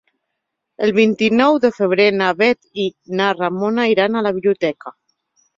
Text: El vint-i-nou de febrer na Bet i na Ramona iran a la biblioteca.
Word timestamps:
El 0.85 0.93
vint-i-nou 0.97 1.59
de 1.65 1.71
febrer 1.75 2.07
na 2.17 2.29
Bet 2.39 2.83
i 2.85 2.87
na 3.21 3.29
Ramona 3.37 3.87
iran 3.95 4.19
a 4.19 4.25
la 4.31 4.33
biblioteca. 4.39 4.99